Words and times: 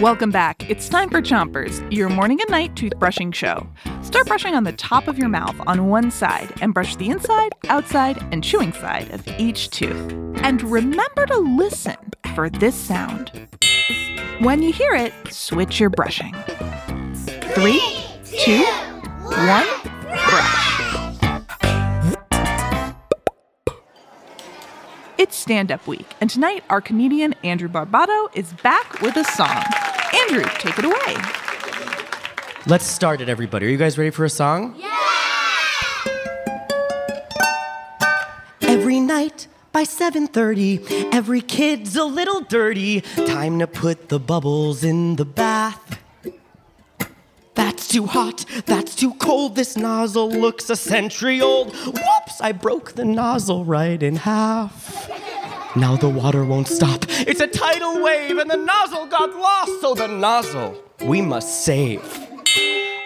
Welcome 0.00 0.30
back. 0.30 0.68
It's 0.68 0.90
time 0.90 1.08
for 1.08 1.22
Chompers, 1.22 1.80
your 1.90 2.10
morning 2.10 2.38
and 2.42 2.50
night 2.50 2.74
toothbrushing 2.74 3.34
show. 3.34 3.66
Start 4.02 4.26
brushing 4.26 4.54
on 4.54 4.64
the 4.64 4.74
top 4.74 5.08
of 5.08 5.16
your 5.16 5.30
mouth 5.30 5.56
on 5.66 5.88
one 5.88 6.10
side 6.10 6.52
and 6.60 6.74
brush 6.74 6.96
the 6.96 7.08
inside, 7.08 7.54
outside, 7.68 8.18
and 8.30 8.44
chewing 8.44 8.74
side 8.74 9.10
of 9.10 9.26
each 9.38 9.70
tooth. 9.70 10.12
And 10.42 10.62
remember 10.64 11.24
to 11.24 11.38
listen 11.38 11.96
for 12.34 12.50
this 12.50 12.74
sound. 12.74 13.48
When 14.40 14.62
you 14.62 14.70
hear 14.70 14.94
it, 14.94 15.14
switch 15.30 15.80
your 15.80 15.88
brushing. 15.88 16.34
Three, 17.54 17.80
two, 18.22 18.64
one, 19.24 19.66
brush. 20.10 20.75
Stand 25.46 25.70
up 25.70 25.86
week, 25.86 26.04
and 26.20 26.28
tonight 26.28 26.64
our 26.68 26.80
comedian 26.80 27.32
Andrew 27.44 27.68
Barbato 27.68 28.26
is 28.34 28.52
back 28.64 29.00
with 29.00 29.16
a 29.16 29.22
song. 29.22 29.62
Andrew, 30.22 30.42
take 30.58 30.76
it 30.76 30.84
away. 30.84 31.16
Let's 32.66 32.84
start 32.84 33.20
it, 33.20 33.28
everybody. 33.28 33.66
Are 33.66 33.68
you 33.68 33.76
guys 33.76 33.96
ready 33.96 34.10
for 34.10 34.24
a 34.24 34.28
song? 34.28 34.74
Yeah! 34.76 34.88
Every 38.62 38.98
night 38.98 39.46
by 39.70 39.84
7:30, 39.84 41.14
every 41.14 41.42
kid's 41.42 41.94
a 41.94 42.04
little 42.04 42.40
dirty. 42.40 43.02
Time 43.02 43.60
to 43.60 43.68
put 43.68 44.08
the 44.08 44.18
bubbles 44.18 44.82
in 44.82 45.14
the 45.14 45.24
bath. 45.24 46.00
That's 47.54 47.86
too 47.86 48.06
hot, 48.06 48.44
that's 48.66 48.96
too 48.96 49.14
cold. 49.14 49.54
This 49.54 49.76
nozzle 49.76 50.28
looks 50.28 50.68
a 50.70 50.76
century 50.76 51.40
old. 51.40 51.72
Whoops, 51.72 52.40
I 52.40 52.50
broke 52.50 52.94
the 52.94 53.04
nozzle 53.04 53.64
right 53.64 54.02
in 54.02 54.16
half. 54.16 55.15
Now 55.76 55.94
the 55.94 56.08
water 56.08 56.42
won't 56.42 56.68
stop. 56.68 57.04
It's 57.08 57.40
a 57.40 57.46
tidal 57.46 58.02
wave 58.02 58.38
and 58.38 58.50
the 58.50 58.56
nozzle 58.56 59.04
got 59.06 59.36
lost, 59.36 59.82
so 59.82 59.94
the 59.94 60.08
nozzle 60.08 60.82
we 61.02 61.20
must 61.20 61.64
save. 61.66 62.00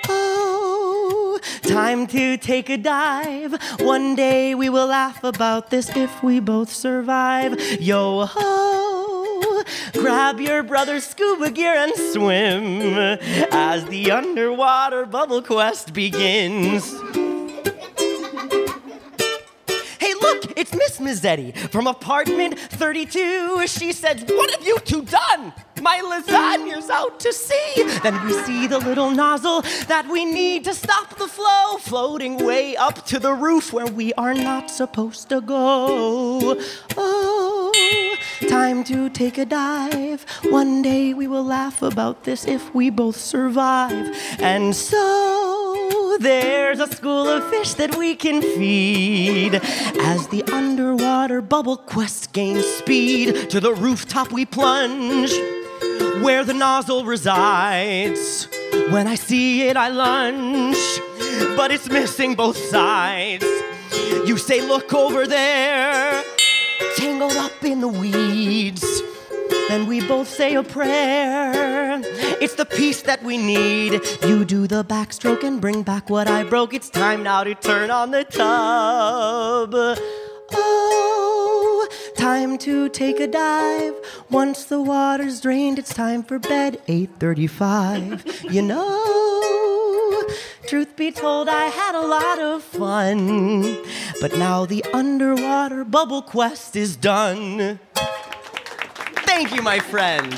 Oh, 0.09 1.41
time 1.63 2.07
to 2.07 2.37
take 2.37 2.71
a 2.71 2.77
dive. 2.77 3.61
One 3.81 4.15
day 4.15 4.55
we 4.55 4.69
will 4.69 4.87
laugh 4.87 5.25
about 5.25 5.71
this 5.71 5.97
if 5.97 6.23
we 6.23 6.39
both 6.39 6.73
survive. 6.73 7.61
Yo 7.81 8.27
ho! 8.27 9.65
Grab 9.95 10.41
your 10.41 10.63
brother's 10.63 11.05
scuba 11.05 11.51
gear 11.51 11.75
and 11.75 11.93
swim 12.13 12.83
as 13.51 13.85
the 13.87 14.13
underwater 14.13 15.07
bubble 15.07 15.43
quest 15.43 15.93
begins. 15.93 16.95
It's 20.61 20.75
Miss 20.75 20.99
Mazzetti 20.99 21.57
from 21.71 21.87
apartment 21.87 22.59
32. 22.59 23.67
She 23.67 23.93
says, 23.93 24.23
What 24.29 24.51
have 24.51 24.67
you 24.67 24.79
two 24.81 25.03
done? 25.03 25.55
My 25.81 26.01
lasagna's 26.05 26.91
out 26.91 27.19
to 27.21 27.33
sea. 27.33 27.99
Then 28.03 28.23
we 28.27 28.35
see 28.45 28.67
the 28.67 28.79
little 28.79 29.11
nozzle 29.11 29.63
that 29.89 30.07
we 30.07 30.27
need 30.27 30.65
to 30.65 30.75
stop 30.75 31.17
the 31.17 31.27
flow 31.27 31.79
floating 31.79 32.45
way 32.45 32.77
up 32.77 33.07
to 33.07 33.19
the 33.19 33.33
roof 33.33 33.73
where 33.73 33.87
we 33.87 34.13
are 34.15 34.35
not 34.35 34.71
supposed 34.71 35.31
to 35.31 35.41
go. 35.41 36.61
Oh, 36.99 38.19
time 38.47 38.85
to 38.85 39.09
take 39.09 39.39
a 39.39 39.47
dive. 39.47 40.25
One 40.51 40.83
day 40.83 41.15
we 41.15 41.27
will 41.27 41.45
laugh 41.45 41.81
about 41.81 42.25
this 42.25 42.45
if 42.47 42.75
we 42.75 42.91
both 42.91 43.17
survive. 43.17 44.15
And 44.39 44.77
so 44.77 45.40
there's 46.21 46.81
a 46.81 46.87
school 46.87 47.27
of 47.27 47.49
fish 47.49 47.75
that 47.75 47.97
we 47.97 48.15
can 48.15 48.43
feed 48.43 49.55
as 49.55 50.29
the 50.29 50.43
underwater 50.53 51.41
bubble 51.41 51.79
quest 51.79 52.33
gains 52.33 52.67
speed. 52.67 53.49
To 53.51 53.59
the 53.59 53.73
rooftop 53.73 54.31
we 54.31 54.45
plunge 54.45 55.33
where 56.23 56.45
the 56.45 56.53
nozzle 56.53 57.05
resides. 57.05 58.49
When 58.91 59.07
I 59.07 59.15
see 59.15 59.63
it, 59.63 59.77
I 59.79 59.89
lunge, 59.89 60.77
but 61.57 61.71
it's 61.71 61.89
missing 61.89 62.35
both 62.35 62.57
sides. 62.57 63.45
You 64.27 64.37
say, 64.37 64.61
Look 64.61 64.93
over 64.93 65.27
there, 65.27 66.23
tangled 66.97 67.37
up 67.37 67.65
in 67.65 67.81
the 67.81 67.89
weeds. 67.89 69.00
Then 69.71 69.87
we 69.87 70.01
both 70.05 70.27
say 70.27 70.57
a 70.57 70.65
prayer. 70.65 72.03
It's 72.41 72.57
the 72.57 72.65
peace 72.65 73.03
that 73.03 73.23
we 73.23 73.39
need. 73.39 74.01
You 74.27 74.45
do 74.45 74.67
the 74.67 74.83
backstroke 74.83 75.45
and 75.45 75.61
bring 75.61 75.85
back 75.85 76.11
what 76.11 76.27
I 76.27 76.43
broke. 76.43 76.75
It's 76.75 76.91
time 76.91 77.23
now 77.23 77.45
to 77.45 77.55
turn 77.55 77.89
on 77.89 78.11
the 78.11 78.25
tub. 78.25 79.71
Oh, 80.53 81.89
time 82.17 82.59
to 82.59 82.89
take 82.89 83.21
a 83.21 83.29
dive. 83.29 83.95
Once 84.29 84.65
the 84.65 84.83
water's 84.83 85.41
drained, 85.41 85.79
it's 85.79 85.95
time 85.95 86.25
for 86.25 86.41
bed. 86.41 86.83
8:35. 86.89 88.53
You 88.53 88.63
know, 88.63 90.25
truth 90.67 90.97
be 90.97 91.13
told, 91.13 91.49
I 91.49 91.67
had 91.67 91.95
a 91.95 92.05
lot 92.17 92.41
of 92.41 92.65
fun. 92.65 93.79
But 94.21 94.37
now 94.37 94.67
the 94.67 94.85
underwater 94.93 95.85
bubble 95.85 96.23
quest 96.23 96.75
is 96.75 96.97
done. 96.97 97.79
Thank 99.43 99.57
you, 99.57 99.63
my 99.63 99.79
friends. 99.79 100.37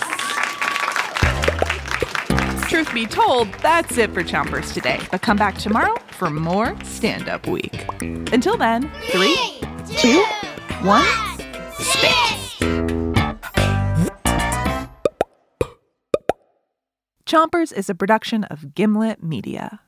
Truth 2.68 2.94
be 2.94 3.04
told, 3.04 3.52
that's 3.54 3.98
it 3.98 4.12
for 4.14 4.22
Chompers 4.22 4.72
today. 4.72 5.00
But 5.10 5.22
come 5.22 5.36
back 5.36 5.58
tomorrow 5.58 5.96
for 6.12 6.30
more 6.30 6.78
stand 6.84 7.28
up 7.28 7.48
week. 7.48 7.84
Until 8.32 8.56
then, 8.56 8.88
three, 9.10 9.36
two, 9.96 10.24
one, 10.82 11.04
spit. 11.80 12.38
Chompers 17.26 17.72
is 17.72 17.90
a 17.90 17.96
production 17.96 18.44
of 18.44 18.72
Gimlet 18.72 19.20
Media. 19.20 19.80